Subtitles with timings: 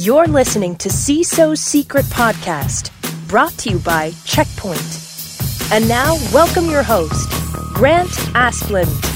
[0.00, 2.92] You're listening to CISO's Secret Podcast,
[3.26, 4.78] brought to you by Check Point.
[5.72, 7.28] And now, welcome your host,
[7.74, 9.07] Grant Asplund.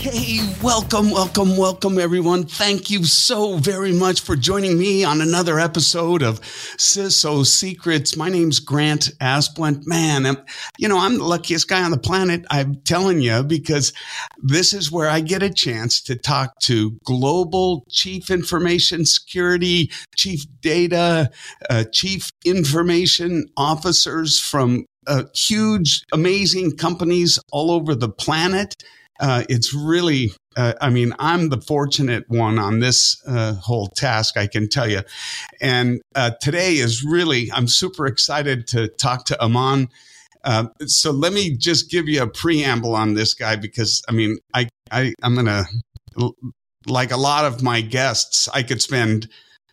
[0.00, 2.44] Hey, welcome, welcome, welcome, everyone.
[2.44, 8.16] Thank you so very much for joining me on another episode of CISO Secrets.
[8.16, 9.82] My name's Grant Asplund.
[9.84, 10.38] Man, I'm,
[10.78, 12.46] you know, I'm the luckiest guy on the planet.
[12.50, 13.92] I'm telling you, because
[14.38, 20.46] this is where I get a chance to talk to global chief information security, chief
[20.62, 21.30] data,
[21.68, 28.82] uh, chief information officers from uh, huge, amazing companies all over the planet
[29.20, 34.36] uh, it's really, uh, I mean, I'm the fortunate one on this uh, whole task,
[34.36, 35.02] I can tell you.
[35.60, 39.88] And uh, today is really, I'm super excited to talk to Aman.
[40.42, 44.38] Uh, so let me just give you a preamble on this guy because, I mean,
[44.54, 45.64] I, I I'm gonna,
[46.86, 49.28] like a lot of my guests, I could spend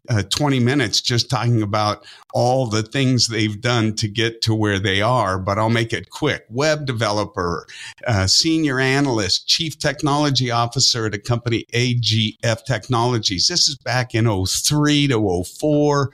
[0.09, 4.79] uh, 20 minutes just talking about all the things they've done to get to where
[4.79, 6.45] they are, but I'll make it quick.
[6.49, 7.65] Web developer,
[8.05, 13.47] uh, senior analyst, chief technology officer at a company, AGF Technologies.
[13.47, 16.11] This is back in 03 to 04.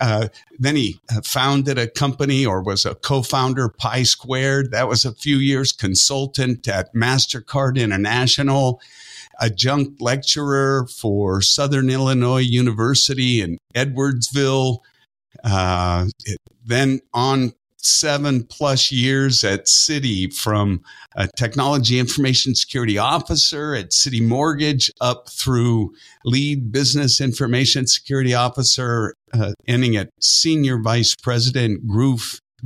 [0.00, 0.28] Uh,
[0.58, 4.70] then he uh, founded a company or was a co-founder, Pi Squared.
[4.70, 8.80] That was a few years consultant at MasterCard International
[9.40, 14.78] adjunct lecturer for Southern Illinois University in Edwardsville.
[15.44, 16.06] Uh,
[16.64, 17.52] then on
[17.86, 20.82] seven plus years at Citi from
[21.14, 29.14] a technology information security officer at Citi Mortgage up through lead business information security officer,
[29.32, 32.20] uh, ending at senior vice president group,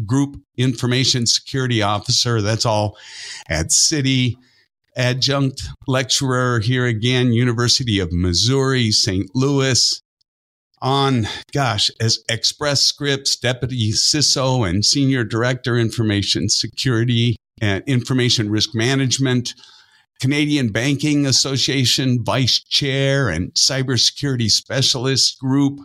[0.06, 2.40] group information security officer.
[2.40, 2.96] That's all
[3.48, 4.36] at Citi
[5.00, 9.30] adjunct lecturer here again, University of Missouri, St.
[9.34, 10.02] Louis.
[10.82, 18.74] On, gosh, as Express Scripts, Deputy CISO and Senior Director, Information Security and Information Risk
[18.74, 19.54] Management,
[20.20, 25.80] Canadian Banking Association Vice Chair and Cybersecurity Specialist Group,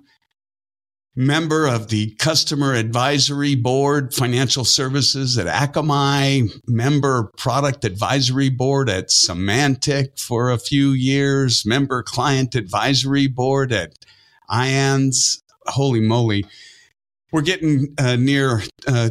[1.16, 9.08] member of the Customer Advisory Board, Financial Services at Akamai, member Product Advisory Board at
[9.10, 13.94] Symantec for a few years, member Client Advisory Board at
[14.50, 15.42] IANS.
[15.68, 16.46] Holy moly.
[17.32, 19.10] We're getting uh, near uh,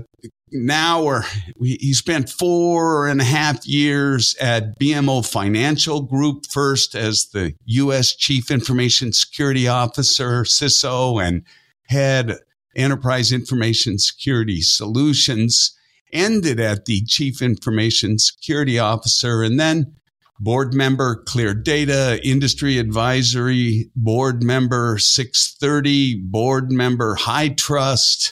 [0.52, 1.24] now or
[1.60, 8.14] he spent four and a half years at BMO Financial Group, first as the U.S.
[8.14, 11.42] Chief Information Security Officer, CISO, and
[11.88, 12.38] head
[12.76, 15.76] enterprise information security solutions,
[16.12, 19.94] ended at the chief information security officer, and then
[20.38, 28.30] board member ClearDATA, industry advisory, board member 630, board member HITRUST.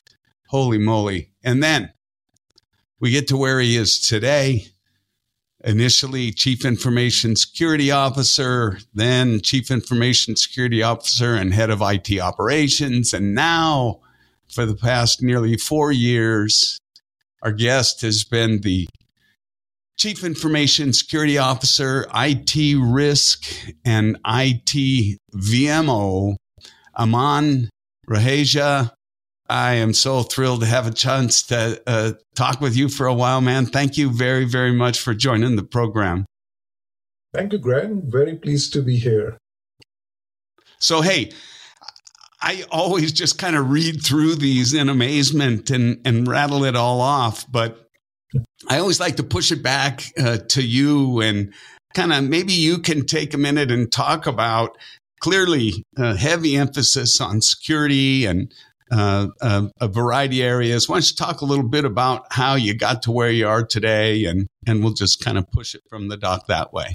[0.49, 1.33] Holy moly.
[1.43, 1.93] And then
[3.01, 4.72] we get to where he is today
[5.65, 13.15] initially chief information security officer, then chief information security officer and head of IT operations.
[13.15, 14.01] And now,
[14.53, 16.79] for the past nearly four years,
[17.43, 18.87] our guest has been the
[19.97, 23.45] chief information security officer, IT risk,
[23.85, 26.37] and IT VMO,
[26.97, 27.71] Aman
[28.09, 28.93] Raheja.
[29.49, 33.15] I am so thrilled to have a chance to uh, talk with you for a
[33.15, 33.67] while, man.
[33.67, 36.27] Thank you very, very much for joining the program.
[37.35, 38.05] Thank you, Greg.
[38.05, 39.39] Very pleased to be here.
[40.79, 41.33] So, hey,
[42.41, 47.01] I always just kind of read through these in amazement and, and rattle it all
[47.01, 47.89] off, but
[48.69, 51.53] I always like to push it back uh, to you and
[51.95, 54.77] kind of maybe you can take a minute and talk about
[55.21, 58.53] clearly uh, heavy emphasis on security and
[58.93, 60.89] uh, a, a, variety of areas.
[60.89, 63.65] Why don't you talk a little bit about how you got to where you are
[63.65, 66.95] today, and and we'll just kind of push it from the dock that way.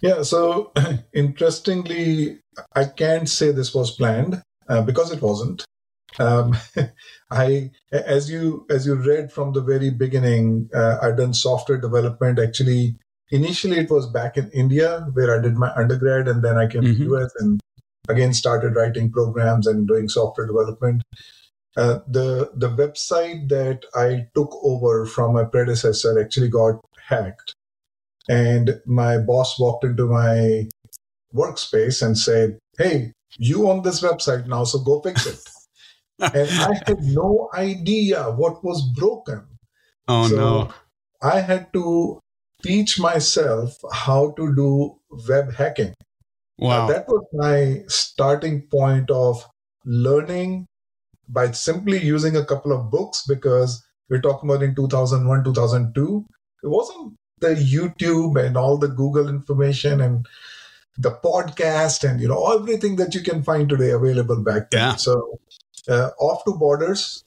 [0.00, 0.22] Yeah.
[0.22, 0.72] So
[1.12, 2.40] interestingly,
[2.74, 5.64] I can't say this was planned uh, because it wasn't.
[6.18, 6.56] Um,
[7.30, 12.38] I, as you as you read from the very beginning, uh, I've done software development.
[12.38, 12.96] Actually,
[13.30, 16.82] initially it was back in India where I did my undergrad, and then I came
[16.82, 17.04] mm-hmm.
[17.04, 17.60] to US and
[18.08, 21.02] again started writing programs and doing software development.
[21.76, 27.54] Uh, the the website that I took over from my predecessor actually got hacked,
[28.28, 30.68] and my boss walked into my
[31.34, 35.40] workspace and said, "Hey, you own this website now, so go fix it."
[36.20, 39.42] and I had no idea what was broken.
[40.06, 40.74] Oh so no!
[41.20, 42.20] I had to
[42.62, 44.94] teach myself how to do
[45.28, 45.94] web hacking
[46.58, 46.84] Wow.
[46.84, 49.44] Uh, that was my starting point of
[49.84, 50.66] learning
[51.28, 56.24] by simply using a couple of books because we're talking about in 2001, 2002.
[56.62, 60.26] It wasn't the YouTube and all the Google information and
[60.96, 64.80] the podcast and you know everything that you can find today available back then.
[64.80, 64.96] Yeah.
[64.96, 65.40] So
[65.88, 67.24] uh, off to Borders,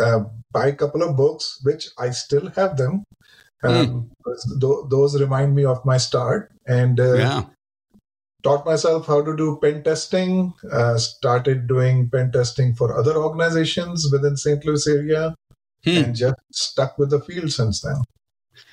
[0.00, 0.20] uh,
[0.52, 3.04] buy a couple of books, which I still have them.
[3.62, 4.10] Um,
[4.60, 7.44] th- those remind me of my start and uh, yeah.
[8.44, 10.54] Taught myself how to do pen testing.
[10.70, 14.64] Uh, started doing pen testing for other organizations within St.
[14.64, 15.34] Louis area,
[15.84, 15.96] Hmm.
[15.96, 17.96] and just stuck with the field since then.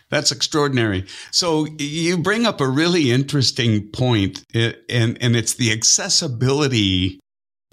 [0.10, 1.06] That's extraordinary.
[1.32, 3.90] So you bring up a really interesting
[4.54, 7.20] and and it's the accessibility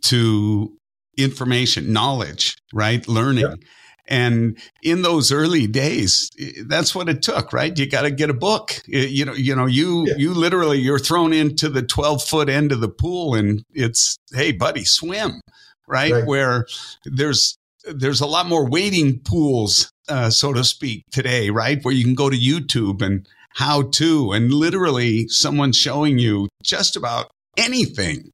[0.04, 0.76] to
[1.16, 3.06] information, knowledge, right?
[3.08, 3.60] Learning.
[4.08, 6.30] And in those early days,
[6.66, 7.78] that's what it took, right?
[7.78, 8.80] You got to get a book.
[8.86, 10.14] You know, you know, you Yeah.
[10.16, 14.52] you literally you're thrown into the 12 foot end of the pool, and it's hey,
[14.52, 15.40] buddy, swim,
[15.86, 16.12] right?
[16.12, 16.26] Right.
[16.26, 16.66] Where
[17.04, 21.78] there's there's a lot more wading pools, uh, so to speak, today, right?
[21.82, 26.96] Where you can go to YouTube and how to, and literally someone showing you just
[26.96, 28.30] about anything.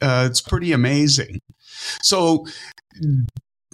[0.00, 1.40] Uh, it's pretty amazing.
[2.02, 2.46] So,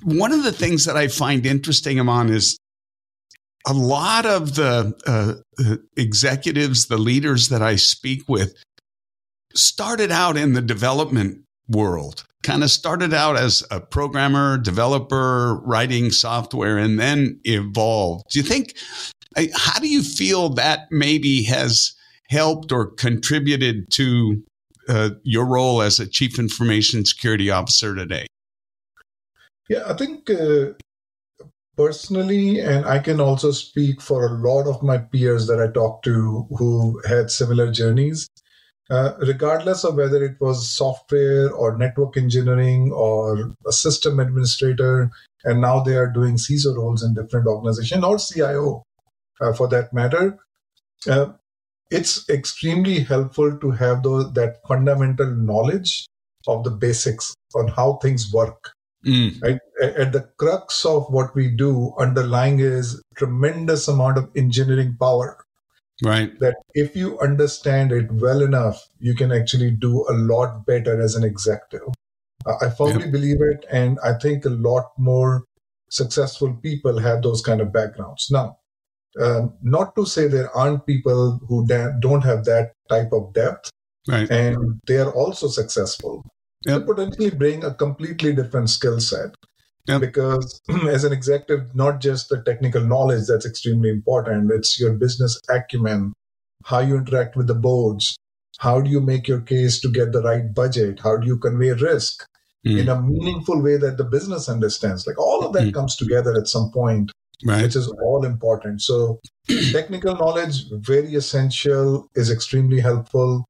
[0.03, 2.59] one of the things that I find interesting, Aman, is
[3.67, 8.55] a lot of the uh, executives, the leaders that I speak with,
[9.55, 16.11] started out in the development world, kind of started out as a programmer, developer, writing
[16.11, 18.25] software, and then evolved.
[18.31, 18.75] Do you think,
[19.55, 21.95] how do you feel that maybe has
[22.29, 24.43] helped or contributed to
[24.89, 28.27] uh, your role as a chief information security officer today?
[29.69, 30.73] Yeah, I think uh,
[31.77, 36.05] personally, and I can also speak for a lot of my peers that I talked
[36.05, 38.29] to who had similar journeys.
[38.91, 45.11] Uh, regardless of whether it was software or network engineering or a system administrator,
[45.45, 48.83] and now they are doing CISO roles in different organizations or CIO
[49.41, 50.39] uh, for that matter.
[51.09, 51.33] Uh,
[51.91, 56.07] it's extremely helpful to have those, that fundamental knowledge
[56.47, 58.75] of the basics on how things work
[59.05, 59.59] Mm, right?
[59.83, 65.39] At the crux of what we do underlying is tremendous amount of engineering power.
[66.03, 66.39] Right.
[66.41, 71.15] that if you understand it well enough you can actually do a lot better as
[71.15, 71.87] an executive.
[72.61, 75.45] I firmly believe it and i think a lot more
[75.91, 78.29] successful people have those kind of backgrounds.
[78.29, 78.59] Now
[79.23, 83.71] um, not to say there aren't people who da- don't have that type of depth.
[84.07, 84.31] Right.
[84.31, 86.23] and they are also successful
[86.67, 86.87] Yep.
[86.87, 89.35] potentially bring a completely different skill set
[89.87, 90.01] Yep.
[90.01, 95.39] because as an executive not just the technical knowledge that's extremely important it's your business
[95.51, 96.13] acumen
[96.65, 98.17] how you interact with the boards
[98.59, 101.73] how do you make your case to get the right budget how do you convey
[101.73, 102.25] risk
[102.67, 102.81] Mm.
[102.81, 105.75] in a meaningful way that the business understands like all of that Mm.
[105.75, 107.11] comes together at some point
[107.45, 107.63] Right.
[107.63, 108.81] which is all important.
[108.81, 109.21] So,
[109.73, 113.45] technical knowledge, very essential, is extremely helpful,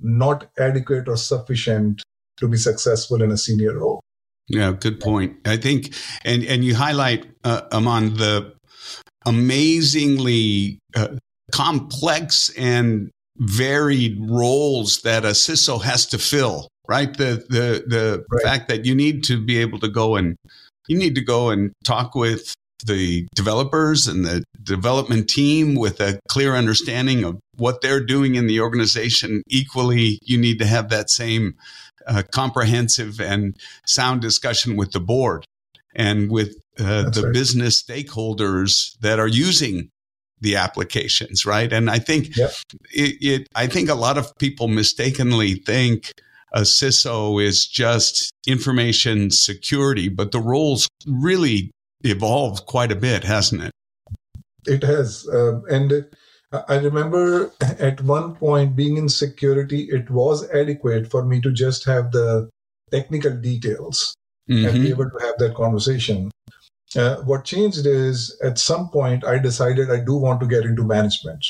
[0.00, 2.02] not adequate or sufficient
[2.38, 4.00] to be successful in a senior role.
[4.48, 5.36] Yeah, good point.
[5.44, 5.94] I think,
[6.24, 8.54] and and you highlight uh, Aman the
[9.26, 11.16] amazingly uh,
[11.52, 16.68] complex and varied roles that a CISO has to fill.
[16.88, 18.42] Right, the the the Right.
[18.44, 20.36] fact that you need to be able to go and
[20.86, 26.20] you need to go and talk with the developers and the development team with a
[26.28, 29.42] clear understanding of what they're doing in the organization.
[29.48, 31.54] Equally, you need to have that same
[32.06, 35.44] uh, comprehensive and sound discussion with the board
[35.94, 37.32] and with uh, the right.
[37.32, 39.90] business stakeholders that are using
[40.40, 41.72] the applications, right?
[41.72, 42.52] And I think Yep.
[42.92, 43.48] it, it.
[43.54, 46.12] I think a lot of people mistakenly think
[46.52, 51.70] a CISO is just information security, but the roles really
[52.04, 53.70] evolved quite a bit, hasn't it?
[54.66, 55.26] It has.
[55.32, 56.06] Um, and
[56.52, 61.84] I remember at one point being in security, it was adequate for me to just
[61.84, 62.48] have the
[62.90, 64.14] technical details
[64.48, 64.90] and be Mhm.
[64.90, 66.30] able to have that conversation.
[66.94, 70.84] Uh, what changed is at some point I decided I do want to get into
[70.84, 71.44] management.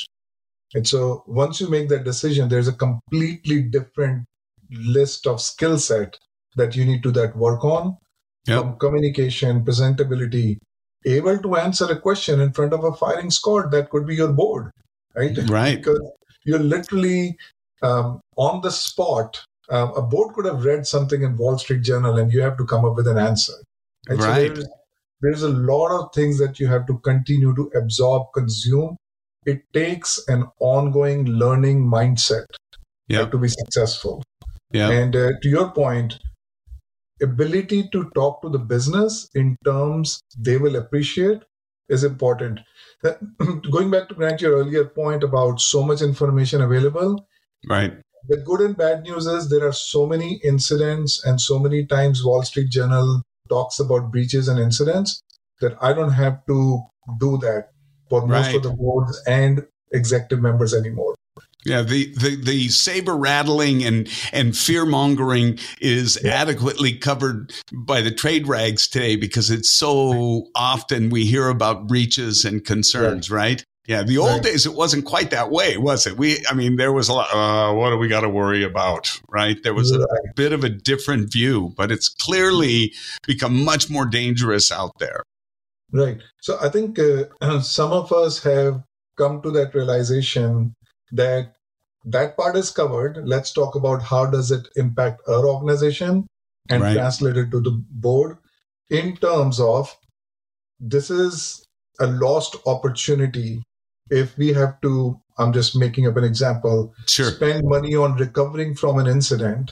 [0.73, 4.25] And so once you make that decision, there's a completely different
[4.71, 6.17] list of skill set
[6.55, 7.97] that you need to that work on
[8.47, 8.59] Yep.
[8.61, 10.57] from communication, presentability,
[11.05, 14.33] able to answer a question in front of a firing squad that could be your
[14.33, 14.71] board,
[15.17, 15.37] right?
[15.49, 15.77] Right.
[15.77, 15.99] because
[16.45, 17.37] you're literally
[17.81, 19.43] um, on the spot.
[19.69, 22.65] Um, a board could have read something in Wall Street Journal, and you have to
[22.65, 23.53] come up with an answer.
[24.07, 24.53] So Right.
[24.53, 24.67] there's,
[25.21, 28.95] there's a lot of things that you have to continue to absorb, consume.
[29.45, 32.45] It takes an ongoing learning mindset
[33.07, 33.25] yeah.
[33.25, 34.23] to be successful.
[34.71, 34.89] Yeah.
[34.89, 36.17] And uh, to your point,
[37.21, 41.41] ability to talk to the business in terms they will appreciate
[41.89, 42.59] is important.
[43.03, 43.13] Uh,
[43.71, 47.27] going back to Grant, your earlier point about so much information available,
[47.69, 47.93] right?
[48.27, 52.23] The good and bad news is there are so many incidents, and so many times
[52.23, 55.21] Wall Street Journal talks about breaches and incidents
[55.61, 56.81] that I don't have to
[57.19, 57.69] do that
[58.09, 58.55] for most Right.
[58.55, 61.15] of the boards and executive members anymore.
[61.65, 68.11] Yeah, the, the, the saber rattling and, and fear mongering is adequately covered by the
[68.11, 73.65] trade rags today because it's so often we hear about breaches and concerns, right?
[73.85, 74.43] Yeah, the old Right.
[74.43, 76.17] days it wasn't quite that way, was it?
[76.17, 77.33] We, I mean, there was a lot.
[77.33, 79.61] Uh, what do we got to worry about, right?
[79.63, 80.35] There was a Right.
[80.35, 82.93] bit of a different view, but it's clearly
[83.25, 85.23] become much more dangerous out there.
[85.91, 86.17] Right.
[86.41, 88.83] So I think uh, some of us have
[89.17, 90.73] come to that realization
[91.11, 91.53] that
[92.05, 93.27] that part is covered.
[93.27, 96.27] Let's talk about how does it impact our organization
[96.69, 96.93] and Right.
[96.93, 98.37] translate it to the board
[98.89, 99.95] in terms of
[100.79, 101.65] this is
[101.99, 103.63] a lost opportunity
[104.09, 107.31] if we have to I'm just making up an example Sure.
[107.31, 109.71] spend money on recovering from an incident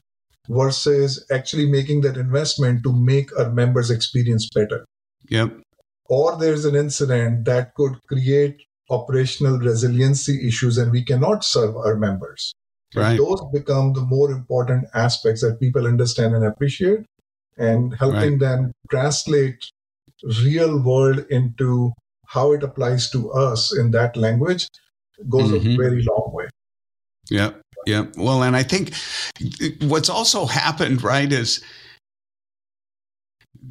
[0.49, 4.85] versus actually making that investment to make our members experience better
[5.29, 5.61] Yep.
[6.09, 11.95] or there's an incident that could create operational resiliency issues and we cannot serve our
[11.95, 12.53] members.
[12.95, 13.17] Right.
[13.17, 17.05] Those become the more important aspects that people understand and appreciate
[17.57, 19.69] and helping them translate
[20.43, 21.93] real world into
[22.27, 24.67] how it applies to us in that language
[25.29, 25.73] goes Mhm.
[25.73, 26.47] a very long way.
[27.29, 27.51] Yeah.
[27.85, 28.05] Yeah.
[28.17, 28.93] Well, and I think
[29.81, 31.61] what's also happened, right, is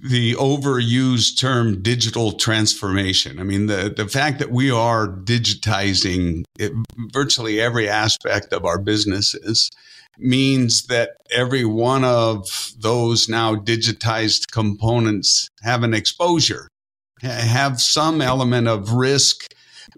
[0.03, 3.39] the overused term digital transformation.
[3.39, 6.73] I mean, the, the fact that we are digitizing it,
[7.13, 9.71] virtually every aspect of our businesses
[10.19, 16.69] means that every one of those now digitized components have an exposure,
[17.23, 19.47] have some element of risk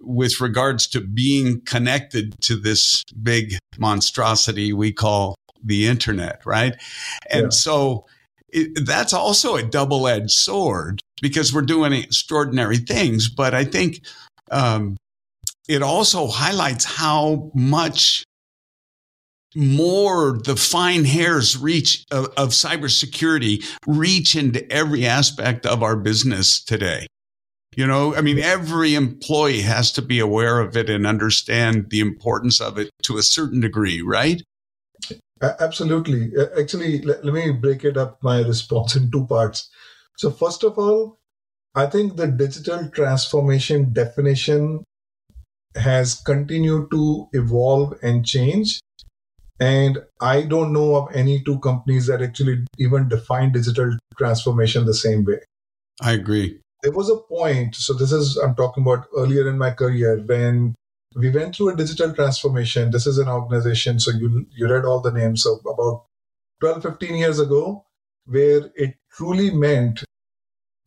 [0.01, 6.77] with regards to being connected to this big monstrosity we call the internet, right?
[7.31, 7.49] And Yeah.
[7.51, 8.07] so
[8.57, 13.29] it, that's also a double edged sword because we're doing extraordinary things.
[13.29, 14.01] But I think
[14.51, 14.97] um,
[15.69, 18.25] it also highlights how much
[19.55, 26.63] more the fine hairs reach of, of cybersecurity reach into every aspect of our business
[26.63, 27.07] today.
[27.75, 32.01] You know, I mean, every employee has to be aware of it and understand the
[32.01, 34.43] importance of it to a certain degree, right?
[35.43, 36.33] Absolutely.
[36.59, 39.69] Actually, let, let me break it up my response in two parts.
[40.17, 41.19] So, first of all,
[41.75, 44.83] I think the digital transformation definition
[45.75, 48.81] has continued to evolve and change.
[49.61, 54.95] And I don't know of any two companies that actually even define digital transformation the
[54.95, 55.41] same way.
[56.01, 56.61] I agree.
[56.83, 60.75] There was a point, so this is, I'm talking about earlier in my career when
[61.17, 62.91] we went through a digital transformation.
[62.91, 66.05] This is an organization, so you, you read all the names of about
[66.61, 67.87] 12, 15 years ago,
[68.27, 70.05] where it truly meant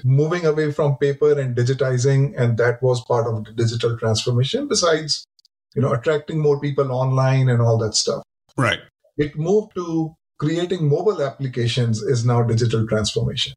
[0.03, 5.25] moving away from paper and digitizing, and that was part of the digital transformation, besides,
[5.75, 8.23] you know, attracting more people online and all that stuff.
[8.55, 8.79] Right.
[9.17, 13.53] It moved to creating mobile applications is now digital transformation.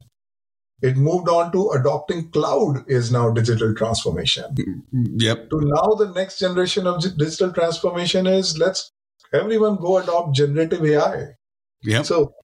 [0.82, 4.54] It moved on to adopting cloud is now digital transformation.
[4.92, 5.50] Yep.
[5.50, 8.90] To now the next generation of digital transformation is let's
[9.32, 11.36] everyone go adopt generative AI.
[11.84, 12.04] Yep.
[12.04, 12.34] So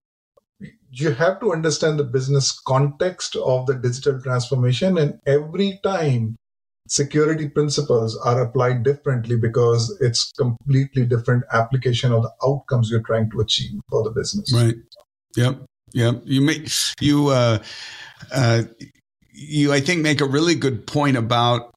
[0.90, 6.37] you have to understand the business context of the digital transformation and every time
[6.88, 13.30] security principles are applied differently because it's completely different application of the outcomes you're trying
[13.30, 14.52] to achieve for the business.
[14.54, 14.76] Right.
[15.37, 15.64] Yep.
[15.92, 16.23] Yep.
[16.25, 16.68] You make
[17.00, 17.59] you uh
[18.32, 18.62] uh
[19.32, 21.72] you I think make a really good point about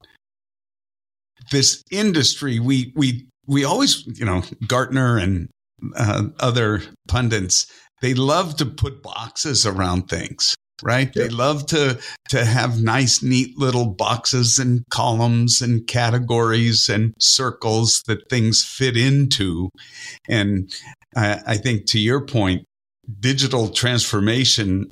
[1.52, 2.60] this industry.
[2.60, 5.50] We we we always, you know, Gartner and
[5.96, 7.66] uh, other pundits,
[8.02, 11.12] they love to put boxes around things, right?
[11.16, 11.24] Yeah.
[11.24, 18.02] They love to to have nice, neat little boxes and columns and categories and circles
[18.08, 19.70] that things fit into.
[20.30, 20.74] And
[21.16, 22.64] I, I think to your point,
[23.20, 24.92] digital transformation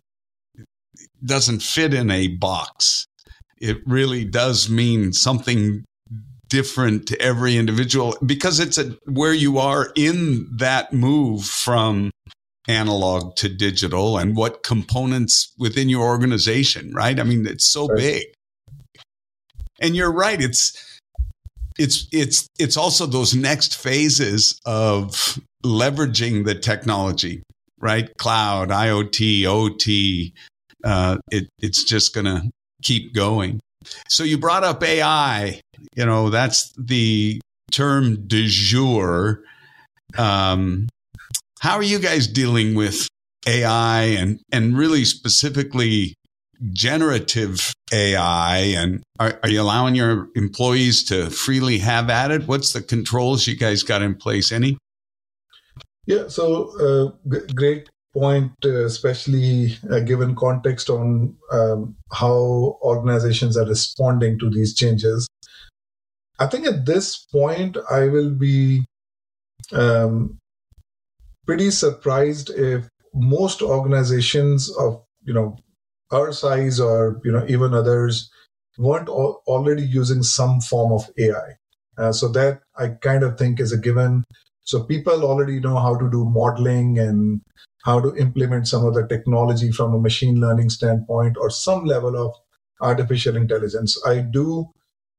[1.23, 3.05] doesn't fit in a box.
[3.59, 5.83] It really does mean something
[6.47, 12.09] different to every individual because it's a, where you are in that move from
[12.67, 17.19] analog to digital and what components within your organization, right?
[17.19, 17.97] I mean, it's so Right.
[17.97, 18.23] big.
[19.81, 20.41] And you're right.
[20.41, 20.73] It's,
[21.77, 27.41] it's, it's, it's also those next phases of leveraging the technology,
[27.79, 28.09] right?
[28.17, 30.33] Cloud, IoT, OT.
[30.83, 32.49] Uh, it, it's just going to
[32.81, 33.59] keep going.
[34.07, 35.61] So you brought up AI.
[35.95, 39.43] You know, that's the term du jour.
[40.17, 40.87] Um,
[41.59, 43.07] how are you guys dealing with
[43.47, 46.15] AI and, and really specifically
[46.71, 48.57] generative AI?
[48.57, 52.47] And are, are you allowing your employees to freely have at it?
[52.47, 54.51] What's the controls you guys got in place?
[54.51, 54.77] Any?
[56.05, 63.57] Yeah, so uh, g- great point, uh, especially uh, given context on um, how organizations
[63.57, 65.27] are responding to these changes.
[66.39, 68.85] I think at this point, I will be
[69.71, 70.37] um,
[71.45, 75.57] pretty surprised if most organizations of you know
[76.11, 78.29] our size or you know even others
[78.77, 81.55] weren't al- already using some form of AI.
[81.97, 84.23] Uh, so that I kind of think is a given.
[84.61, 87.41] So people already know how to do modeling and
[87.83, 92.15] how to implement some of the technology from a machine learning standpoint or some level
[92.15, 92.33] of
[92.81, 93.97] artificial intelligence.
[94.05, 94.69] I do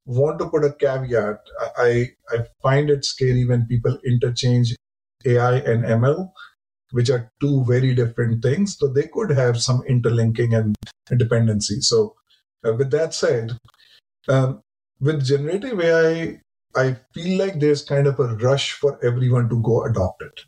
[0.07, 1.39] want to put a caveat.
[1.79, 4.75] I, I find it scary when people interchange
[5.25, 6.31] AI and ML,
[6.93, 8.77] which are two very different things.
[8.79, 10.77] So they could have some interlinking and
[11.17, 11.81] dependency.
[11.81, 12.15] So,
[12.67, 13.53] uh, with that said,
[14.29, 14.63] um,
[15.01, 16.41] with generative AI,
[16.77, 20.41] I feel like there's kind of a rush for everyone to go adopt it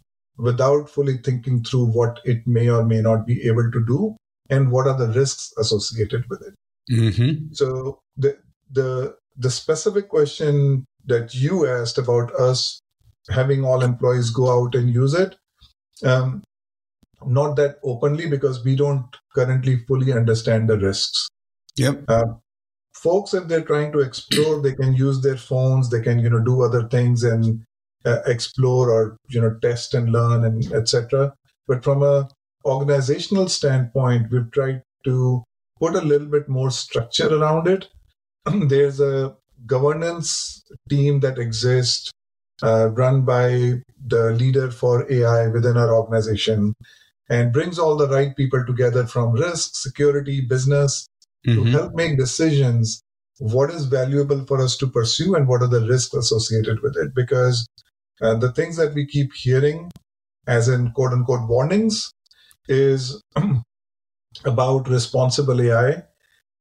[0.42, 4.16] without fully thinking through what it may or may not be able to do
[4.50, 6.54] and what are the risks associated with it.
[6.92, 7.52] Mm-hmm.
[7.52, 8.36] So the
[8.70, 12.80] the the specific question that you asked about us
[13.30, 15.36] having all employees go out and use it,
[16.04, 16.42] um,
[17.24, 21.28] not that openly because we don't currently fully understand the risks.
[21.76, 22.02] Yep.
[22.08, 22.24] Uh,
[22.94, 25.88] folks, if they're trying to explore, they can use their phones.
[25.88, 27.64] They can you know do other things and
[28.04, 31.34] uh, explore or you know test and learn and etc.
[31.66, 32.28] But from a
[32.64, 35.42] organizational standpoint, we've tried to
[35.80, 37.88] put a little bit more structure around it.
[38.68, 39.36] There's a
[39.66, 42.10] governance team that exists
[42.62, 46.74] uh, run by the leader for AI within our organization
[47.28, 51.08] and brings all the right people together from risk, security, business
[51.46, 51.64] mm-hmm.
[51.64, 53.02] to help make decisions
[53.38, 57.14] what is valuable for us to pursue and what are the risks associated with it.
[57.14, 57.66] Because
[58.20, 59.90] uh, the things that we keep hearing,
[60.46, 62.12] as in quote unquote warnings,
[62.68, 63.22] is
[64.44, 66.02] about responsible AI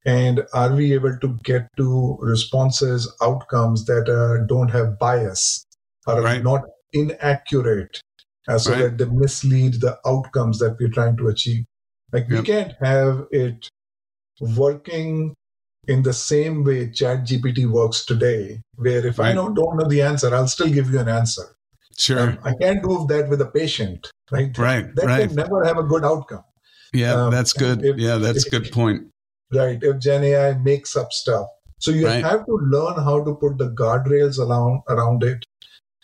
[0.04, 5.64] and are we able to get to responses outcomes that uh, don't have bias
[6.06, 6.40] or right.
[6.40, 6.62] are not
[6.92, 8.00] inaccurate
[8.48, 8.82] uh, so right.
[8.82, 11.64] that they mislead the outcomes that we're trying to achieve
[12.12, 12.40] like yep.
[12.40, 13.68] we can't have it
[14.40, 15.34] working
[15.88, 19.30] in the same way ChatGPT works today where if right.
[19.30, 21.56] i don't, don't know the answer i'll still give you an answer.
[21.98, 22.30] Sure.
[22.30, 24.56] Um, i can't do that with a patient right?
[24.56, 25.26] Right that right.
[25.26, 26.44] can never have a good outcome.
[26.92, 27.84] Yeah um, that's good.
[27.84, 29.08] if, yeah that's a good point.
[29.52, 31.48] Right if gen ai makes up stuff.
[31.78, 32.24] So you right.
[32.24, 35.44] have to learn how to put the guardrails around around it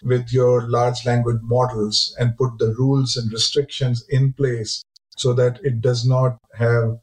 [0.02, 4.82] with your large language models and put the rules and restrictions in place
[5.16, 6.98] so that it does not have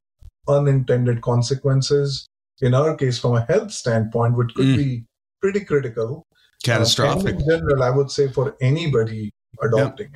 [0.48, 2.28] unintended consequences
[2.62, 4.78] in our case from a health standpoint which could mm.
[4.78, 5.06] be
[5.42, 6.26] pretty critical
[6.64, 10.10] catastrophic uh, in general i would say for anybody adopting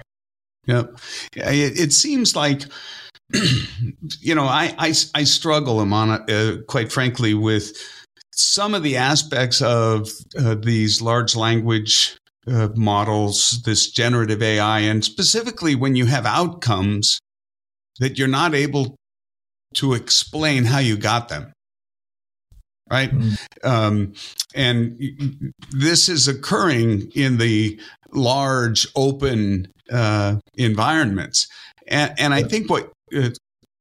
[0.66, 0.86] yep.
[0.86, 1.00] it
[1.36, 2.64] yeah it, it seems like
[4.22, 7.78] you know, I, I, I struggle, Amana, uh, quite frankly, with
[8.34, 15.04] some of the aspects of uh, these large language uh, models, this generative AI, and
[15.04, 17.20] specifically when you have outcomes
[18.00, 18.96] that you're not able
[19.76, 21.52] to explain how you got them.
[22.90, 23.12] Right.
[23.12, 23.68] Mm-hmm.
[23.70, 24.14] Um,
[24.56, 27.80] and this is occurring in the
[28.12, 31.48] large open uh, environments.
[31.88, 33.30] And, and I think what uh,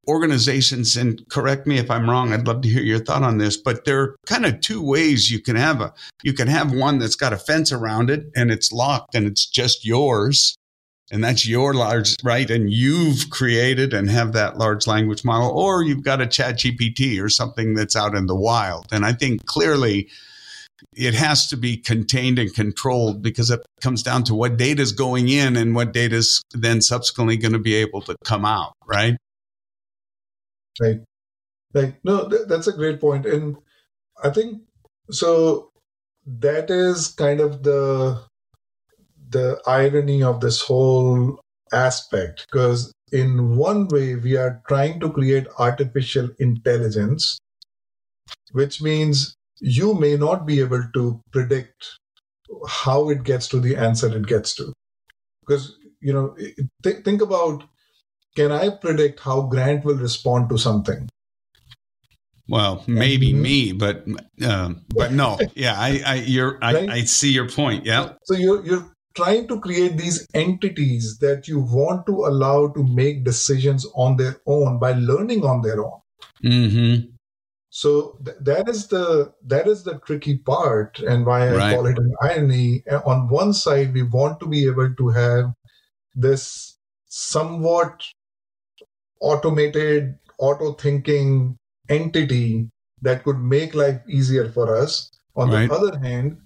[0.08, 3.56] organizations, and correct me if I'm wrong, I'd love to hear your thought on this,
[3.56, 5.92] but there are kind of two ways you can have a,
[6.22, 9.46] you can have one that's got a fence around it and it's locked and it's
[9.46, 10.56] just yours.
[11.10, 12.50] And that's your large, right?
[12.50, 17.30] And you've created and have that large language model, or you've got a ChatGPT or
[17.30, 18.86] something that's out in the wild.
[18.92, 20.08] And I think clearly
[20.94, 24.92] it has to be contained and controlled because it comes down to what data is
[24.92, 28.74] going in and what data is then subsequently going to be able to come out,
[28.86, 29.16] right?
[30.80, 31.00] Right.
[31.74, 31.94] Right.
[32.04, 33.02] No, th- that's a great.
[33.02, 33.56] And
[34.22, 34.62] I think
[35.10, 35.70] so
[36.26, 38.22] that is kind of the
[39.30, 41.40] the irony of this whole
[41.72, 47.38] aspect because in one way we are trying to create artificial intelligence
[48.52, 51.98] which means you may not be able to predict
[52.66, 54.72] how it gets to the answer it gets to.
[55.40, 56.36] Because you know,
[56.82, 57.64] th- think about
[58.36, 61.08] can I predict how Grant will respond to something?
[62.48, 63.42] Well, maybe mm-hmm.
[63.42, 64.06] me, but
[64.46, 66.88] um, but no, yeah, I, I you're I, right?
[66.88, 67.84] I see your point.
[67.84, 68.12] Yeah.
[68.24, 73.24] So you're you're trying to create these entities that you want to allow to make
[73.24, 76.00] decisions on their own by learning on their own.
[76.44, 77.10] Mm-hmm.
[77.70, 81.74] So th- that is the that is the tricky part, and why I right.
[81.74, 82.82] call it an irony.
[83.04, 85.52] On one side, we want to be able to have
[86.14, 88.06] this somewhat
[89.20, 91.56] automated, auto thinking
[91.88, 92.70] entity
[93.02, 95.10] that could make life easier for us.
[95.36, 95.68] On right.
[95.68, 96.38] the other hand,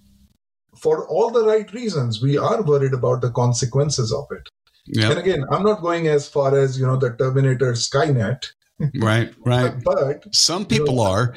[0.83, 4.49] for all the right reasons, we are worried about the consequences of it.
[4.87, 5.11] Yep.
[5.11, 8.47] And again, I'm not going as far as you know the Terminator Skynet.
[9.01, 9.73] right, right.
[9.83, 11.35] but some people you know, are.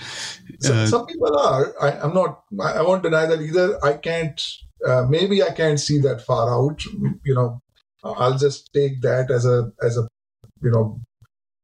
[0.65, 1.75] Uh, some people are.
[1.81, 2.41] I, am not.
[2.61, 3.79] I, won't deny that either.
[3.85, 4.43] I can't.
[4.85, 6.85] Uh, maybe I can't see that far out.
[7.25, 7.61] You know,
[8.03, 10.09] I'll just take that as a as a
[10.63, 11.01] you know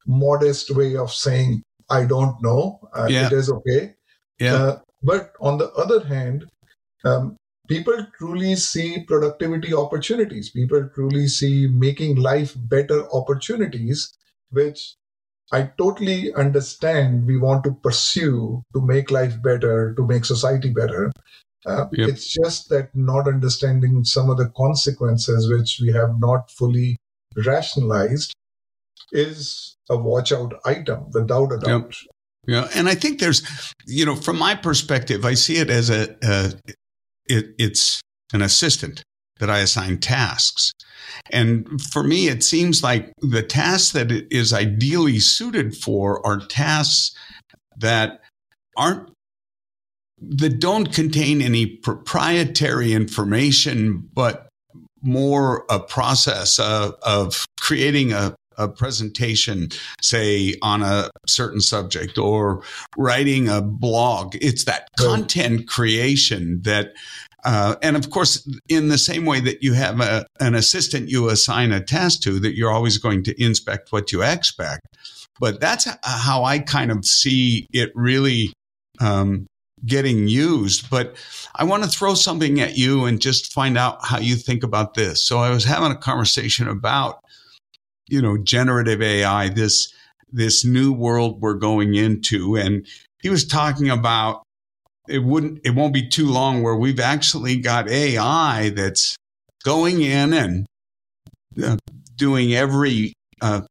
[0.06, 2.78] modest way of saying I don't know.
[2.94, 3.26] Uh, yeah.
[3.26, 3.94] It is okay.
[4.38, 4.54] Yeah.
[4.54, 6.46] Uh, but on the other hand,
[7.04, 7.36] um,
[7.68, 10.50] people truly see productivity opportunities.
[10.50, 14.12] People truly see making life better opportunities,
[14.50, 14.96] which
[15.52, 21.12] I totally understand we want to pursue to make life better, to make society better.
[21.64, 22.08] Uh, yep.
[22.08, 26.96] It's just that not understanding some of the consequences, which we have not fully
[27.46, 28.32] rationalized,
[29.12, 31.94] is a watch out item without a doubt.
[32.02, 32.14] Yep.
[32.48, 33.42] Yeah, and I think there's,
[33.86, 36.16] you know, from my perspective, I see it as a,
[37.26, 38.00] it, it's
[38.32, 39.02] an assistant
[39.38, 40.72] that I assign tasks.
[41.30, 46.38] And for me, it seems like the tasks that it is ideally suited for are
[46.38, 47.16] tasks
[47.76, 48.20] that
[48.76, 49.10] aren't
[50.24, 54.48] that don't contain any proprietary information, but
[55.02, 59.68] more a process of, of creating a, a presentation,
[60.00, 62.62] say on a certain subject or
[62.96, 64.36] writing a blog.
[64.40, 66.94] It's that content creation that,
[67.44, 71.28] uh, and of course, in the same way that you have a, an assistant you
[71.28, 74.86] assign a task to, that you're always going to inspect what you expect.
[75.40, 78.52] But that's how I kind of see it really
[79.00, 79.46] um,
[79.84, 80.88] getting used.
[80.90, 81.16] But
[81.56, 84.94] I want to throw something at you and just find out how you think about
[84.94, 85.22] this.
[85.22, 87.18] So I was having a conversation about
[88.12, 89.90] you know, generative AI, this,
[90.30, 92.56] this new world we're going into.
[92.56, 92.86] And
[93.22, 94.42] he was talking about
[95.08, 99.16] it wouldn't, it won't be too long where we've actually got AI that's
[99.64, 100.66] going in and
[101.64, 101.76] uh,
[102.16, 103.62] doing every uh,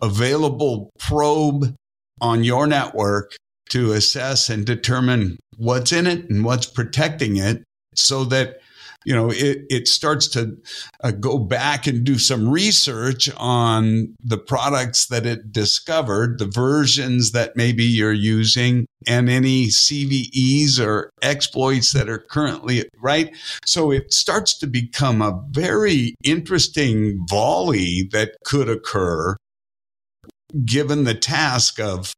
[0.00, 1.74] available probe
[2.22, 3.36] on your network
[3.68, 7.62] to assess and determine what's in it and what's protecting it
[7.94, 8.60] so that
[9.04, 10.56] you know, it, it starts to
[11.02, 17.32] uh, go back and do some research on the products that it discovered, the versions
[17.32, 23.34] that maybe you're using, and any CVEs or exploits that are currently, right?
[23.66, 29.36] So it starts to become a very interesting volley that could occur
[30.64, 32.12] given the task of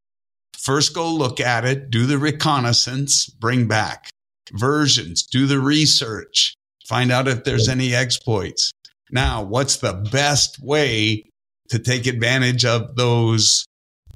[0.59, 4.11] first go look at it, do the reconnaissance, bring back
[4.53, 6.55] versions, do the research,
[6.89, 8.71] find out if there's any exploits.
[9.11, 11.25] Now, what's the best way
[11.69, 13.65] to take advantage of those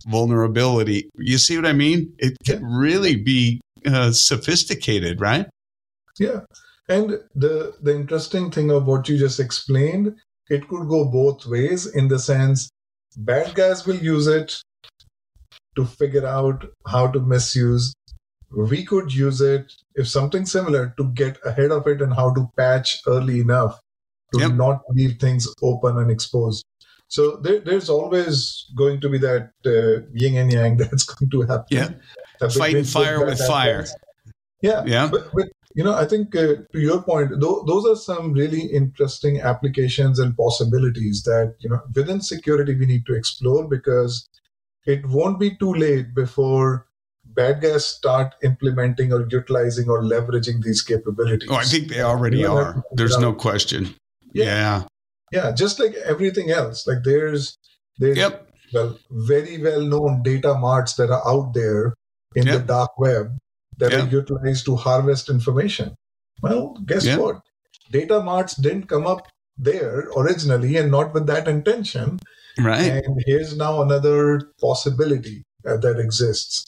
[0.06, 1.10] vulnerability?
[1.16, 2.14] You see what I mean?
[2.18, 5.46] It can really be uh, sophisticated, right?
[6.18, 6.40] Yeah.
[6.88, 10.16] And the the interesting thing of what you just explained,
[10.48, 12.68] it could go both ways in the sense
[13.16, 14.62] bad guys will use it
[15.76, 17.94] to figure out how to misuse
[18.56, 22.48] we could use it if something similar to get ahead of it and how to
[22.56, 23.78] patch early enough
[24.32, 24.52] to yep.
[24.52, 26.64] not leave things open and exposed.
[27.08, 31.42] So there, there's always going to be that uh, yin and yang that's going to
[31.42, 31.66] happen.
[31.70, 33.84] Yeah, fighting fire with fire.
[34.62, 35.08] Yeah, yeah.
[35.10, 38.66] But, but you know, I think uh, to your point, th- those are some really
[38.66, 44.28] interesting applications and possibilities that you know within security we need to explore because
[44.86, 46.86] it won't be too late before
[47.34, 51.48] bad guys start implementing or utilizing or leveraging these capabilities.
[51.50, 52.84] Oh, I think they already you know, are.
[52.92, 53.94] There's no question.
[54.32, 54.44] Yeah.
[54.44, 54.82] yeah.
[55.32, 55.52] yeah.
[55.52, 56.86] just like everything else.
[56.86, 57.56] Like there's
[57.98, 58.48] there's yep.
[58.72, 61.94] well very well known data marts that are out there
[62.34, 62.60] in yep.
[62.60, 63.36] the dark web
[63.78, 64.04] that yep.
[64.04, 65.94] are utilized to harvest information.
[66.42, 67.40] Well, guess what?
[67.90, 69.26] Data marts didn't come up
[69.58, 72.18] there originally and not with that intention.
[72.58, 73.02] Right.
[73.04, 76.66] And here's now another possibility uh, that exists.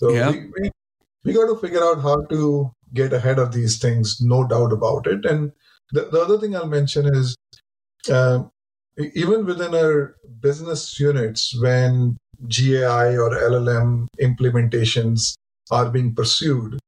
[0.00, 0.30] So yeah.
[0.30, 0.70] we, we,
[1.24, 5.06] we got to figure out how to get ahead of these things, no doubt about
[5.06, 5.26] it.
[5.26, 5.52] And
[5.92, 7.36] the, the other thing I'll mention is
[8.10, 8.44] uh,
[8.96, 12.16] even within our business units, when
[12.48, 15.34] GAI or LLM implementations
[15.70, 16.78] are being pursued,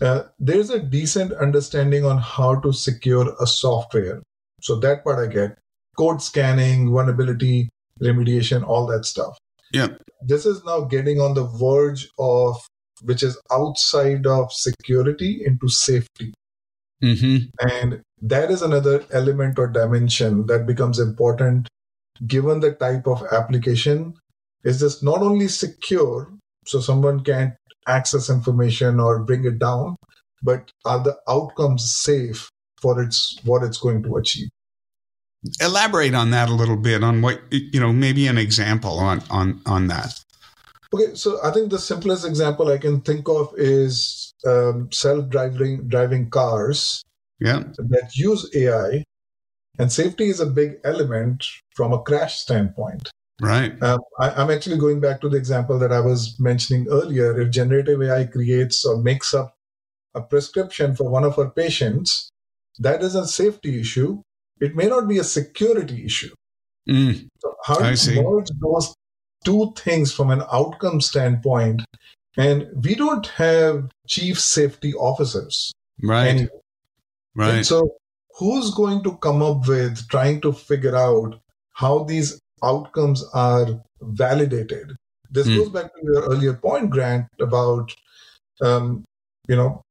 [0.00, 4.22] uh, there's a decent understanding on how to secure a software.
[4.60, 5.58] So that part I get.
[5.96, 7.68] Code scanning, vulnerability
[8.00, 9.36] remediation, all that stuff.
[9.72, 9.88] Yeah.
[10.22, 12.56] This is now getting on the verge of
[13.02, 16.34] which is outside of security into safety.
[17.02, 17.46] Mm-hmm.
[17.60, 21.68] And that is another element or dimension that becomes important
[22.26, 24.14] given the type of application.
[24.64, 26.32] Is this not only secure,
[26.66, 27.54] so someone can't
[27.86, 29.96] access information or bring it down,
[30.42, 32.50] but are the outcomes safe
[32.80, 34.48] for its what it's going to achieve?
[35.60, 39.60] Elaborate on that a little bit on what you know, maybe an example on on
[39.66, 40.18] on that.
[40.92, 46.30] Okay, so I think the simplest example I can think of is um, self-driving driving
[46.30, 47.04] cars
[47.40, 47.62] yeah.
[47.76, 49.04] that use AI,
[49.78, 53.10] and safety is a big element from a crash standpoint.
[53.40, 53.80] Right.
[53.82, 57.40] Um, I, am actually going back to the example that I was mentioning earlier.
[57.40, 59.54] If generative AI creates or makes up
[60.14, 62.30] a prescription for one of our patients,
[62.80, 64.22] that is a safety issue.
[64.60, 66.34] It may not be a security issue.
[66.88, 68.94] Mm, so how do you merge those
[69.44, 71.82] two things from an outcome standpoint?
[72.36, 75.72] And we don't have chief safety officers.
[76.02, 76.28] Right.
[76.28, 76.48] Anyway.
[77.34, 77.54] Right.
[77.56, 77.96] And so
[78.38, 81.40] who's going to come up with trying to figure out
[81.72, 83.66] how these outcomes are
[84.00, 84.96] validated?
[85.30, 85.56] This mm.
[85.56, 87.94] goes back to your earlier point, Grant, about
[88.62, 89.04] um,
[89.48, 89.82] you know,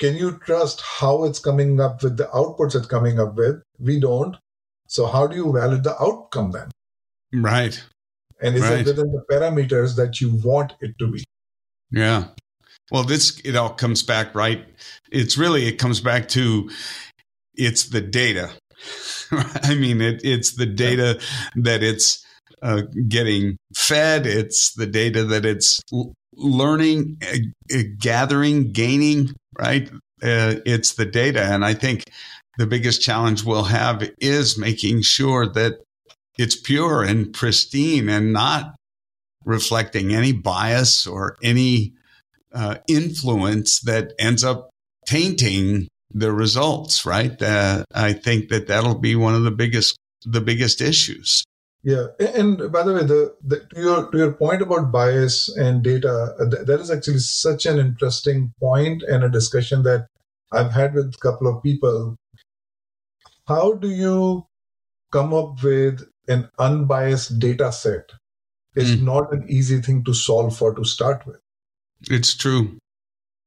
[0.00, 3.62] can you trust how it's coming up with the outputs it's coming up with?
[3.78, 4.36] We don't.
[4.88, 6.70] So how do you validate the outcome then?
[7.32, 7.80] Right.
[8.40, 8.80] And is right.
[8.80, 11.24] it within the parameters that you want it to be?
[11.90, 12.28] Yeah.
[12.90, 14.66] Well, this it all comes back right.
[15.12, 16.70] It's really it comes back to
[17.54, 18.50] it's the data.
[19.30, 21.20] I mean, it, it's the data
[21.56, 22.24] that it's
[22.62, 24.26] uh, getting fed.
[24.26, 25.80] It's the data that it's
[26.40, 29.34] learning, uh, gathering, gaining.
[29.58, 29.90] Right?
[30.22, 32.04] Uh, it's the data, and I think
[32.58, 35.80] the biggest challenge we'll have is making sure that
[36.38, 38.74] it's pure and pristine and not
[39.44, 41.94] reflecting any bias or any
[42.52, 44.70] uh, influence that ends up
[45.06, 47.40] tainting the results, right?
[47.40, 51.44] Uh, I think that that'll be one of the biggest the biggest issues.
[51.82, 55.82] Yeah, and by the way, the, the to your to your point about bias and
[55.82, 60.06] data, th- that is actually such an interesting point and a discussion that
[60.52, 62.16] I've had with a couple of people.
[63.48, 64.46] How do you
[65.10, 68.10] come up with an unbiased data set?
[68.74, 69.02] It's mm.
[69.02, 71.40] not an easy thing to solve for to start with.
[72.10, 72.78] It's true.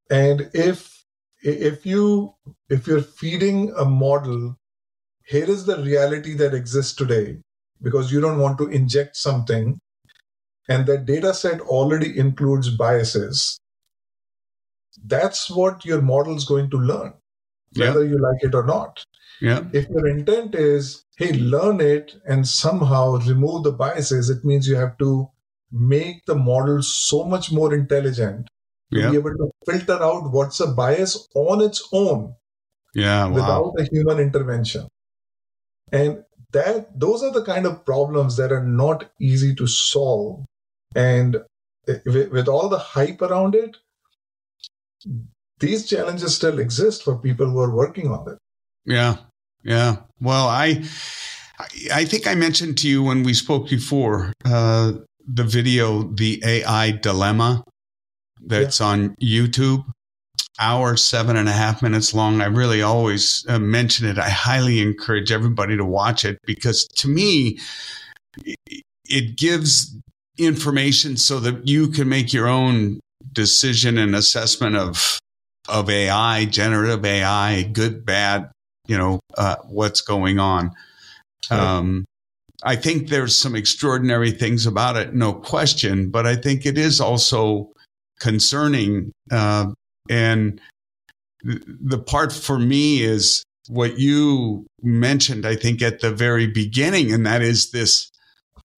[0.09, 1.05] And if
[1.43, 2.33] if you
[2.69, 4.57] if you're feeding a model,
[5.27, 7.37] here is the reality that exists today,
[7.83, 9.79] because you don't want to inject something,
[10.69, 13.59] and that data set already includes biases.
[15.05, 17.13] That's what your model is going to learn,
[17.75, 18.11] whether yeah.
[18.11, 19.03] you like it or not.
[19.41, 19.65] Yeah.
[19.73, 24.75] If your intent is, hey, learn it and somehow remove the biases, it means you
[24.75, 25.29] have to
[25.73, 28.47] make the model so much more intelligent
[28.93, 32.35] to be able to filter out what's a bias on its own
[32.93, 33.33] yeah wow.
[33.33, 34.87] without a human intervention
[35.91, 40.45] and that those are the kind of problems that are not easy to solve
[40.95, 41.37] and
[42.05, 43.77] with, with all the hype around it
[45.59, 48.37] these challenges still exist for people who are working on it
[48.85, 49.17] yeah
[49.63, 50.83] yeah well i
[51.93, 54.93] i think i mentioned to you when we spoke before uh,
[55.25, 57.63] the video, The AI Dilemma,
[58.41, 58.87] that's yeah.
[58.87, 59.83] on YouTube.
[60.59, 62.41] Hour, seven and a half minutes long.
[62.41, 64.19] I really always uh, mention it.
[64.19, 67.59] I highly encourage everybody to watch it because to me,
[69.05, 69.95] it gives
[70.37, 72.99] information so that you can make your own
[73.31, 75.19] decision and assessment of
[75.69, 78.51] of AI, generative AI, good, bad,
[78.87, 80.71] you know, uh, what's going on.
[81.49, 82.05] Um,
[82.63, 86.99] I think there's some extraordinary things about it, no question, but I think it is
[86.99, 87.71] also
[88.19, 89.11] concerning.
[89.31, 89.71] Uh,
[90.09, 90.59] and
[91.35, 97.25] the part for me is what you mentioned, I think, at the very beginning, and
[97.25, 98.09] that is this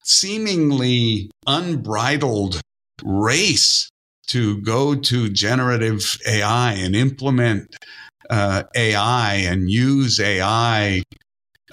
[0.03, 2.61] seemingly unbridled
[3.03, 3.89] race
[4.27, 7.75] to go to generative AI and implement
[8.29, 11.03] uh, AI and use AI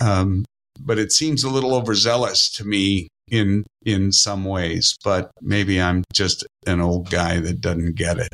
[0.00, 0.44] um,
[0.80, 4.96] but it seems a little overzealous to me in in some ways.
[5.04, 8.32] But maybe I'm just an old guy that doesn't get it.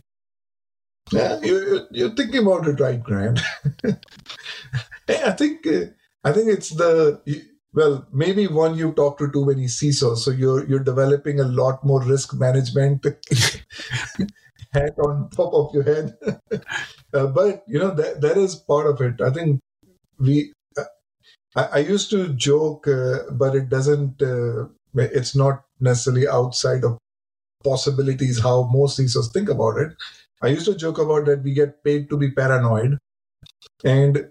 [1.12, 3.40] Yeah, you're, you're thinking about it right, Grant.
[3.82, 5.86] hey, I think uh,
[6.24, 7.20] I think it's the
[7.72, 11.84] well, maybe one you talk to too many CISOs, so you're you're developing a lot
[11.84, 13.04] more risk management
[14.72, 16.16] hat on top of your head.
[17.14, 19.20] uh, but you know that that is part of it.
[19.20, 19.60] I think
[20.18, 20.52] we.
[20.76, 20.84] Uh,
[21.56, 24.22] I, I, used to joke, uh, but it doesn't.
[24.22, 26.98] Uh, it's not necessarily outside of
[27.64, 29.92] possibilities how most CISOs think about it.
[30.42, 32.98] I used to joke about that we get paid to be paranoid,
[33.84, 34.28] and